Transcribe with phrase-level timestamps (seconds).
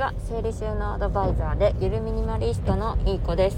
[0.00, 3.56] は整理収納アドバイザーでゆるミニマリストのいい子です。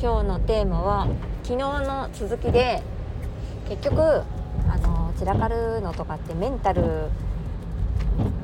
[0.00, 1.08] 今日のテーマは
[1.42, 2.80] 昨日の続きで
[3.68, 4.22] 結局あ
[4.78, 6.82] の散らかるのとかってメンタル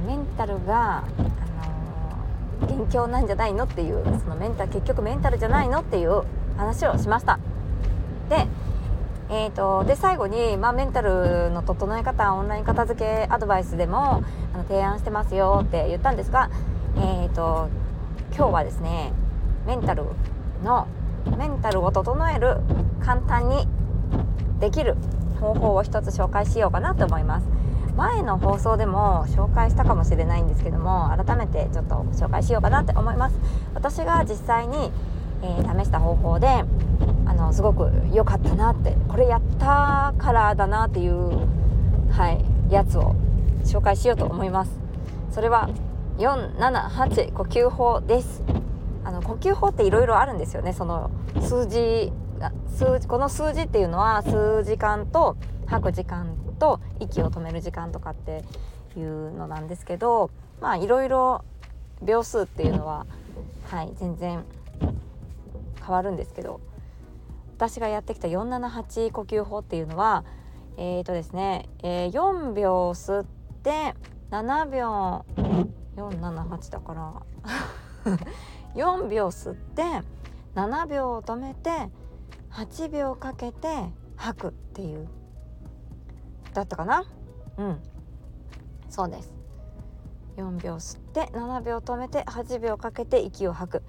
[0.05, 1.05] メンタルがあ
[2.65, 6.25] の元凶なんじゃないのっていうそのメンタル結局メンタルじゃないのっていう
[6.57, 7.39] 話をしました。
[8.29, 8.49] で
[9.29, 14.23] えーと、で最後に、まあ、メンタルの整え方オンライン片付けアドバイスでも
[14.55, 16.49] あの提案してますよって言ったんですが、
[16.99, 17.69] えーと、
[18.35, 19.13] 今日はですね
[19.67, 20.05] メンタル
[20.63, 20.87] の
[21.37, 22.59] メンタルを整える
[23.05, 23.67] 簡単に
[24.61, 24.97] できる
[25.41, 27.47] 方法を一つ紹介しようかなと思います。
[27.97, 33.39] 前の放送でも紹介したかもしれないんですけども改めてちょっと紹介しようかなって思います。
[33.75, 34.91] 私が実際に、
[35.43, 36.65] えー、試した方法で
[37.27, 41.39] あのすごく良かったなってこれやったからだなっていう
[42.11, 43.15] はいやつを
[43.65, 44.79] 紹介しようと思います。
[45.31, 45.69] それは
[46.19, 48.43] 478呼吸法です。
[49.05, 50.73] あの呼吸法っていろいろあるんですよね。
[50.73, 52.13] その数字
[52.69, 55.37] 数この数字っていうのは数時間と
[55.67, 58.45] 吐く時間と息を止める時間とかって
[58.97, 61.45] いうのなんですけどまあいろいろ
[62.03, 63.07] 秒数っていうのは
[63.71, 64.45] はい全然
[65.81, 66.61] 変わるんですけど
[67.57, 70.25] 私がやってきた478呼吸法っていうのは
[70.77, 73.27] えーとですね、えー、4秒吸っ
[73.63, 73.95] て
[74.31, 75.25] 7秒
[75.97, 77.23] 478だから。
[78.75, 79.83] 4秒吸って
[80.55, 81.91] 7秒止めて
[82.51, 85.09] 8秒かけて吐くっていう。
[86.55, 87.05] だったかな？
[87.59, 87.83] うん。
[88.89, 89.35] そうです。
[90.37, 93.83] 4秒吸って7秒止めて8秒かけて息を吐く。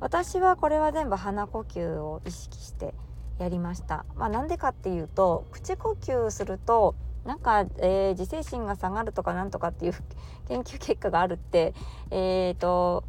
[0.00, 2.94] 私はこれは全部鼻呼吸を意識して
[3.38, 4.04] やりました。
[4.16, 6.94] まあなんでかっていうと口呼吸すると
[7.24, 9.94] なんか、えー、自制心が下がるとかなんとかっていう
[10.48, 11.74] 研究結果があるって
[12.10, 13.04] えーと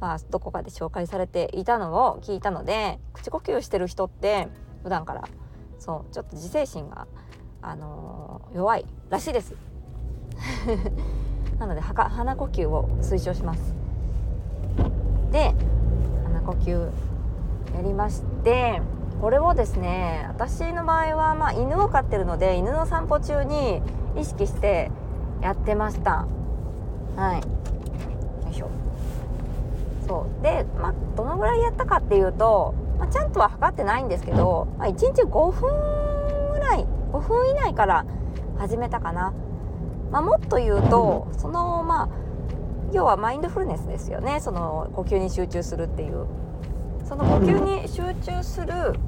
[0.00, 4.48] まあどこかで紹介されていたのを聞いたので口呼吸してる人って
[4.82, 5.24] 普段から
[5.78, 7.06] そうちょっと自制心が
[7.62, 9.54] あのー、弱いらしいです。
[11.58, 13.74] なのではか鼻呼吸を推奨します。
[15.32, 15.54] で
[16.24, 16.90] 鼻呼吸
[17.74, 18.80] やりまして
[19.20, 23.80] これをですね私の場合は、まあ、犬を飼ってるので犬の散歩中に
[24.16, 24.90] 意識して
[25.42, 26.26] やってました。
[27.16, 28.46] はい。
[28.46, 28.70] よいしょ。
[30.06, 30.42] そう。
[30.42, 38.04] で、まあ、どのぐらいやったかっていうと、まあ、ちゃんとは測ってないんですけど、まあ、1日5分ぐらい5分以内から
[38.58, 39.34] 始めたかな、
[40.10, 42.08] まあ、もっと言うとそのまあ
[42.92, 44.40] 要はマインドフルネスですよね。
[44.40, 46.26] その呼吸に集中するっていう。
[47.06, 48.98] その呼吸に集中する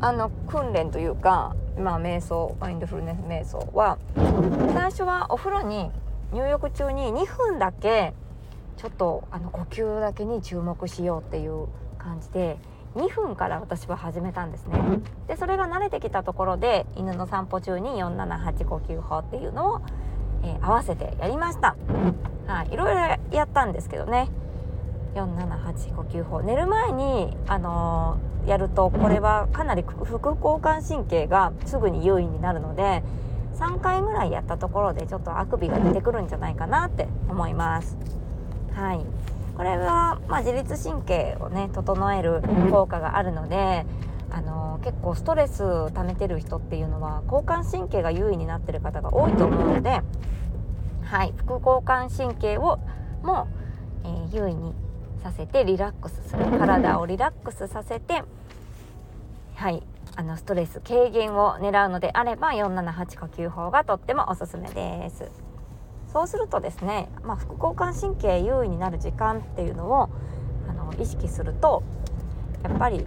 [0.00, 3.98] あの訓練というかまあ瞑想マインドフルネス瞑想は
[4.72, 5.90] 最初はお風呂に
[6.32, 8.14] 入浴中に2分だけ
[8.76, 11.66] ちょっとあの呼吸だけに注目しようっていう
[11.98, 12.56] 感じで
[12.94, 14.78] 2分から私は始めたんですね。
[15.26, 19.80] でそれが慣れてきたところで犬の散歩中に478呼吸法っていうのを、
[20.42, 21.76] えー、合わせてやりました。
[22.46, 23.00] はい、いろいろ
[23.32, 24.30] やったんですけどね。
[25.20, 26.42] 478呼吸法。
[26.42, 33.02] 寝る前に、あのー、やるとこれはかなり副交感神経がすぐに優位になるので
[33.58, 37.96] 3回ぐらいやったところでちょっとあくびが出てくるんじゃないかなって思います。
[38.72, 39.00] はい、
[39.56, 43.86] これは、まあ、自律神経をね整える効果があるので、
[44.30, 50.02] あのー、結構ストレス溜めてる人っていうのは交感神経が優位になってる方が多いと思うので
[51.06, 52.80] はい、副交感神経を
[53.22, 53.46] も、
[54.04, 54.74] えー、優位に
[55.26, 56.44] させてリラックスする。
[56.58, 58.22] 体をリラックスさせて
[59.56, 59.82] はい。
[60.18, 65.30] あのストレス軽減を狙うのであれば478呼吸法がとってもおすすめです。
[66.10, 70.08] そうするとですね、まあ、副交感神経優位になる時間っていうのを
[70.70, 71.82] あの意識すると
[72.62, 73.04] やっぱり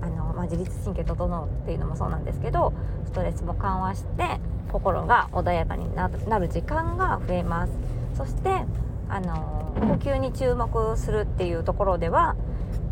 [0.00, 2.72] あの、まあ、自律神経整うっていうのもそうなんですけど
[3.04, 4.40] ストレスも緩和して
[4.72, 7.72] 心が穏やかになる時間が増えます。
[8.16, 8.64] そして
[9.08, 12.36] あの呼吸に注目するっていうところでは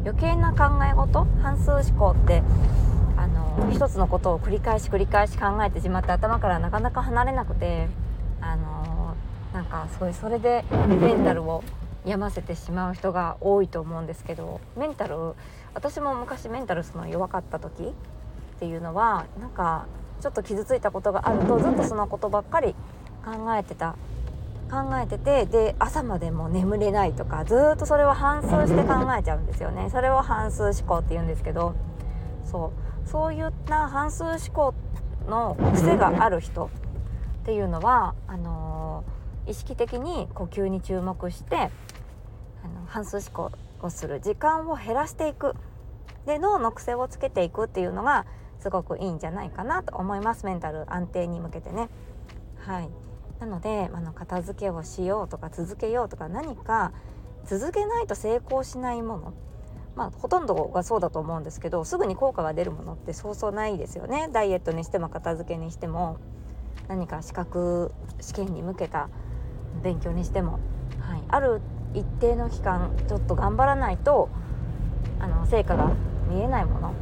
[0.05, 2.43] 余計な考え事半数思考って
[3.17, 7.89] あの一つのことを繰り返し繰り返し考えてしまって頭からなかなか離れなくて
[8.41, 9.15] あの
[9.53, 11.65] なんかすごいそれでメンタルを
[12.05, 15.35] 病ませてしまう人が多いと思うんですけどメンタル
[15.75, 19.87] 私も昔メンタルその弱かった時っていうのはなんか
[20.21, 22.75] ちょっと傷ついたことがあるとずっとそのことばっかり
[23.25, 23.97] 考えてた
[24.71, 29.89] 考えててで朝までも眠れないとかずっとそれを反数して考えちゃうんですよね。
[29.91, 31.75] それを反数思考って言うんですけど
[32.45, 32.73] そ
[33.05, 33.09] う。
[33.09, 34.75] そういった反数思考
[35.29, 36.69] の癖がある人っ
[37.45, 39.05] ていうのはあの
[39.47, 41.71] 意識的に呼吸に注目してあの
[42.87, 45.55] 反数思考をする時間を減らしていく。
[46.27, 48.27] で脳の癖をつけていくっていうのが
[48.59, 50.45] すごくいいんじゃないかなと思います。
[50.45, 51.89] メンタル安定に向けてね。
[52.59, 52.89] はい。
[53.41, 56.93] なのであの片付けをしようとか続けようとか何か
[57.45, 59.35] 続けないと成功しないもの。
[59.95, 64.29] まあ、ほとんどがそうだと思うんですけどすぐに効果が出るものってそうそうないですよね。
[64.31, 66.19] ダイエットにしても片付けにしても
[66.87, 69.09] 何か資格試験に向けた
[69.83, 70.59] 勉強にしても、
[71.01, 71.63] はい、ある
[71.95, 74.29] 一定の期間ちょっと頑張らないと
[75.19, 75.93] あの成果が
[76.29, 76.95] 見えないもの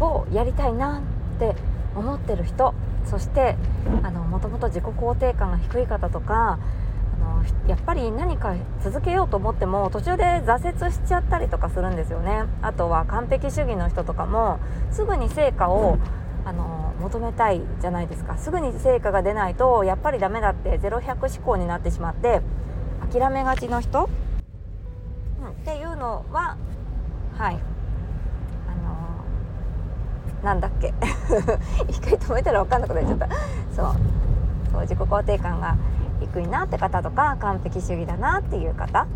[0.00, 1.02] をやりたいな
[1.36, 1.54] って
[1.94, 2.74] 思ってる人
[3.06, 3.56] そして
[4.30, 6.58] もともと自己肯定感が低い方とか
[7.68, 12.44] やっぱり何か続けようと思っても途中で挫折しちゃったりとかするんですよね。
[12.62, 14.58] あとは完璧主義の人とかも
[14.90, 15.98] すぐに成果を
[16.44, 18.38] あの求めたいじゃないですか。
[18.38, 22.40] すぐに成果が出ないとやっぱりダメだって0100思考になってしまって
[23.12, 24.08] 諦めがちの人、
[25.40, 26.56] うん、っていうのは
[27.36, 27.58] はい、
[30.44, 30.92] なんだっけ？
[31.88, 33.28] 一回止めたら分かんなくなっちゃった。
[33.74, 33.86] そう。
[34.72, 35.76] そう自己肯定感が
[36.20, 39.06] 低いなって方とか完璧主義だなっていう方。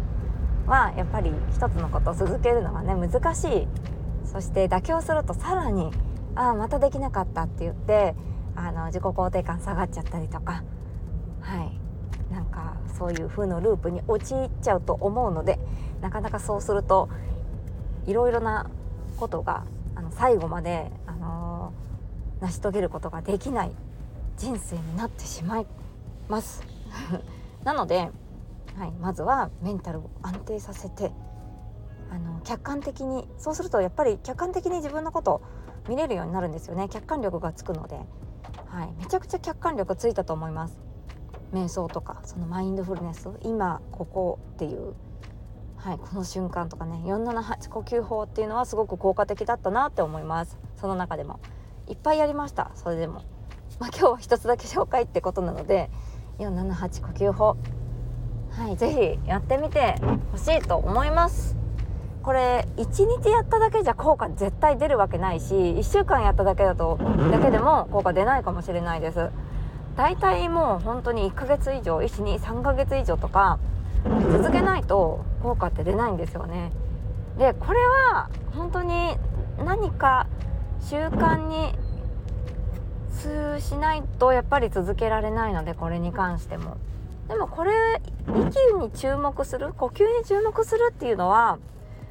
[0.67, 3.69] はやっぱり一つのことを続けるのがね難しい。
[4.25, 5.91] そして妥協するとさらに
[6.35, 8.15] ああまたできなかったって言って
[8.55, 10.63] あの自己肯定感下がっちゃったりとか。
[11.41, 11.81] はい。
[12.33, 15.59] なんかそういう風のループに陥っちゃうと思うので
[16.03, 17.09] なかなかそうすると
[18.07, 18.67] いろいろな
[19.17, 19.63] ことが
[19.95, 20.93] あの最後まで、
[22.41, 23.73] 成し遂げることができない
[24.37, 25.67] 人生になってしまい
[26.29, 26.63] ます。
[27.65, 28.11] なので、
[28.77, 31.13] はい、まずはメンタルを安定させて
[32.11, 35.43] あの客観的にそうするとやっぱり客観的に自分のこと
[35.89, 36.89] 見れるようになるんですよね。
[36.89, 38.01] 客観力がつくので、
[38.67, 40.79] はい、めちゃくちゃ客観力ついたと思います。
[41.53, 43.29] 瞑想とかそのマインドフルネス。
[43.43, 44.95] 今ここっていう
[45.79, 50.59] はい、この瞬間とかね478呼吸法っていうのはすごく効果的だったなって思います。
[50.77, 51.41] その中でも。
[51.89, 52.71] いっぱいやりました。
[52.75, 53.23] それでも。
[53.79, 55.91] まあ今日は一つだけ紹介ってことなので
[56.39, 57.57] 478呼吸法。
[58.51, 59.95] はいぜひやってみて
[60.33, 61.57] ほしいと思います。
[62.23, 66.99] これ1日やっただけじゃ効果絶対出るわけないし1週間やっただけだと
[67.31, 69.31] だけでも効果出ないかもしれないです。
[69.97, 73.59] 大体もう本当に1ヶ月以上123ヶ月以上とか
[74.31, 76.73] 続けないと効果って出ないんですよね。
[77.39, 79.17] でこれは本当に
[79.65, 80.27] 何か
[80.81, 81.73] 習慣に
[83.19, 86.77] 通しないとやっぱり続けられないのでこれに関しても。
[87.29, 87.73] でもこれ
[88.27, 91.59] 息に注目する呼吸に注目するっていうのは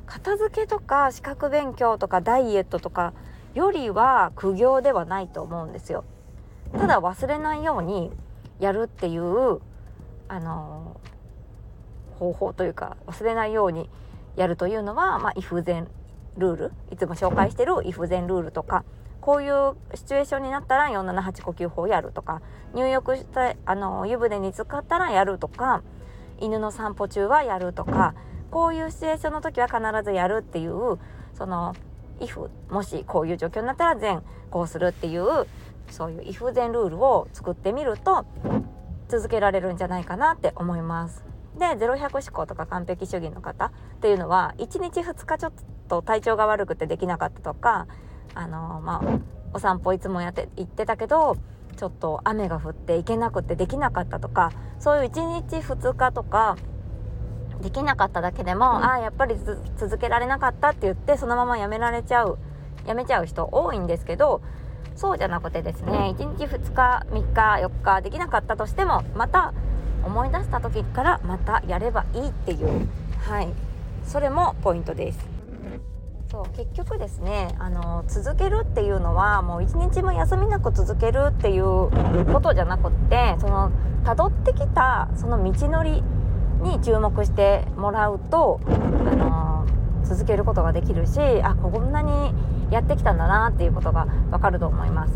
[0.06, 3.14] 片付けとか資格勉強とかダイエットとか
[3.56, 6.04] よりは苦行ではないと思うんですよ。
[6.78, 8.12] ただ忘れないように
[8.60, 9.60] やるっていう
[10.28, 11.00] あの
[12.20, 13.90] 方法というか忘れないように
[14.36, 15.88] やるというのは、まあ、イフゼン
[16.38, 18.84] ルールいつも紹介してるイフゼンルールとか
[19.22, 22.42] こういうシチュエーションになったら478呼吸法やるとか
[22.74, 25.84] 入浴したあの湯船に浸かったらやるとか
[26.40, 28.16] 犬の散歩中はやるとか
[28.52, 30.98] こういうシチュエーションの時は必ずやるっていう
[31.34, 31.76] その
[32.20, 35.48] if もしこういう状況になったら全こうするっていう
[35.90, 38.26] そういう if 全ルールを作ってみると
[39.10, 41.27] 続けられるんじゃないかなって思います。
[41.58, 43.72] で0100思考とか完璧主義の方っ
[44.02, 45.54] ていうのは1日2日ちょっ
[45.88, 47.88] と体調が悪くてできなかったとか
[48.34, 49.20] あのまあ
[49.54, 51.38] お散歩いつもやって行ってたけど
[51.76, 56.58] ちょっと雨が降って行けなくてできなかったとかそういう1日2日とか
[57.62, 59.36] できなかっただけでもああやっぱり
[59.78, 62.38] 続けられなかったって言ってそのままやめられちゃう
[62.86, 64.42] やめちゃう人多いんですけど
[64.96, 69.54] そうじゃなくてですね1日2日3日4日できなかったとしてもまた
[70.08, 72.88] 思い出した時からまたやればいいっていう
[73.20, 73.50] はい
[74.06, 75.38] それもポイントです。
[76.30, 81.66] そう結局ですねあの続けるっていうのはもう一日も休みなく続けるっていう
[82.34, 83.72] ことじゃなくってその
[84.04, 86.04] 辿ってきたその道のり
[86.62, 89.68] に注目してもらうとあの
[90.04, 92.34] 続けることができるしあこんなに
[92.72, 95.14] やってきたんだなっていうことがわかると思います。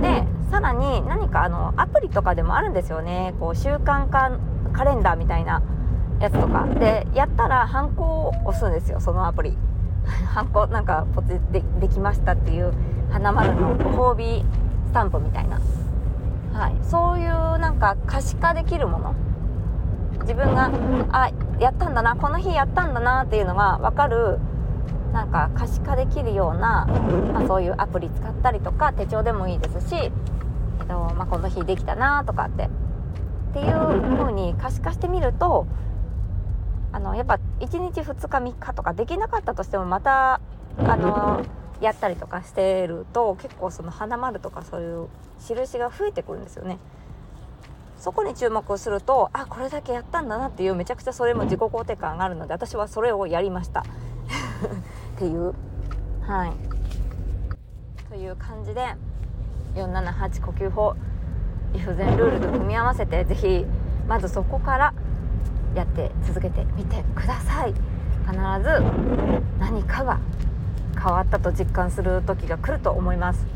[0.00, 3.34] でさらに何かあのアプリとかでもあるんですよね。
[3.40, 4.38] こう習慣化
[4.72, 5.62] カレンダーみたいな
[6.20, 6.66] やつとか。
[6.66, 9.56] でやったらハンコを押すんですよそのアプリ。
[10.34, 12.72] ハンコなんかポチでできましたっていう
[13.10, 14.44] 花丸のご褒美
[14.86, 15.58] スタンプみたいな、
[16.52, 19.14] はい、そういうなんか可視化できるもの。
[20.20, 20.70] 自分が
[21.10, 24.38] あやったんだなこの日やったんだなっていうのが分かる
[25.14, 26.86] なんか可視化できるような、
[27.32, 30.10] まあ、そういうアプリ使ったりとか手帳でもいいですし、えっ
[30.88, 32.68] とまあ、この日できたなとかってっ
[33.54, 35.68] ていう風に可視化してみると
[36.90, 40.40] あのやっぱ1日2日3日とかできなかったとしてもまた
[40.78, 41.44] あの
[41.80, 45.08] やったりとかしてると結構その花丸とかそういう
[45.46, 46.78] 印が増えてくるんですよね。
[47.98, 53.84] そこに注目するとあこれだけやったんだなっていうめちゃくちゃそれも自己肯定感があるので私はそれをやりました
[55.14, 55.54] っていう。
[56.22, 56.52] はい。
[58.08, 58.94] という感じで
[59.74, 60.94] 478呼吸法
[61.72, 63.66] 理不全ルールと組み合わせて是非
[64.08, 64.94] まずそこから
[65.74, 67.74] やって続けてみてください。
[68.26, 68.40] 必ず
[69.58, 70.18] 何かが
[70.96, 73.46] 変わったと実感する時が来ると思います。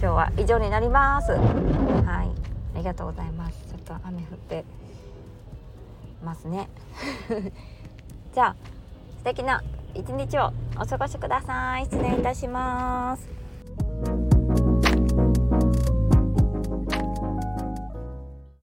[0.00, 1.32] 今日は以上になります。
[1.32, 2.30] はい。
[2.74, 3.58] ありがとうございます。
[3.68, 4.64] ちょっと雨降って
[6.24, 6.68] ますね。
[8.34, 8.56] じゃあ
[9.18, 9.62] 素敵な
[9.94, 11.84] 一日をお過ごしください。
[11.84, 14.47] 失礼いたします。